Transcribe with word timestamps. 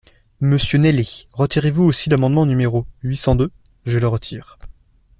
Monsieur 0.39 0.79
Naillet, 0.79 1.27
retirez-vous 1.31 1.83
aussi 1.83 2.09
l’amendement 2.09 2.47
numéro 2.47 2.87
huit 3.03 3.17
cent 3.17 3.35
deux? 3.35 3.51
Je 3.85 3.99
le 3.99 4.07
retire. 4.07 4.57